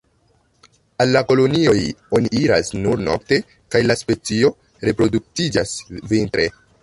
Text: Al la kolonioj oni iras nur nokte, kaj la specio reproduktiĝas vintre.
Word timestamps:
Al 1.03 1.11
la 1.15 1.21
kolonioj 1.31 1.75
oni 2.19 2.31
iras 2.39 2.73
nur 2.85 3.05
nokte, 3.09 3.39
kaj 3.75 3.83
la 3.91 3.99
specio 4.01 4.53
reproduktiĝas 4.89 5.77
vintre. 6.15 6.49